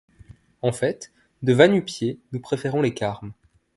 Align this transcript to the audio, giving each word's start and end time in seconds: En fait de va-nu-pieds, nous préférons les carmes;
En 0.63 0.71
fait 0.71 1.11
de 1.43 1.53
va-nu-pieds, 1.53 2.17
nous 2.31 2.39
préférons 2.39 2.81
les 2.81 2.95
carmes; 2.95 3.33